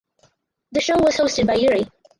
[0.71, 1.85] The show was hosted by Yuri.